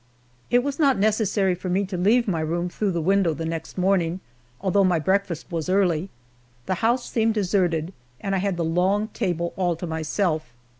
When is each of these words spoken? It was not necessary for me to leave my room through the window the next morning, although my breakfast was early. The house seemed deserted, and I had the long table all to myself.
It 0.49 0.63
was 0.63 0.79
not 0.79 0.97
necessary 0.97 1.53
for 1.53 1.69
me 1.69 1.85
to 1.85 1.95
leave 1.95 2.27
my 2.27 2.39
room 2.39 2.69
through 2.69 2.89
the 2.89 3.03
window 3.03 3.35
the 3.35 3.45
next 3.45 3.77
morning, 3.77 4.19
although 4.59 4.83
my 4.83 4.97
breakfast 4.97 5.51
was 5.51 5.69
early. 5.69 6.09
The 6.65 6.73
house 6.81 7.07
seemed 7.07 7.35
deserted, 7.35 7.93
and 8.19 8.33
I 8.33 8.39
had 8.39 8.57
the 8.57 8.65
long 8.65 9.09
table 9.09 9.53
all 9.55 9.75
to 9.75 9.85
myself. 9.85 10.55